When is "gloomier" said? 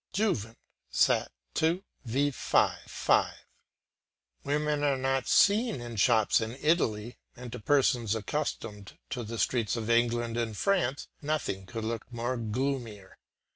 12.09-13.19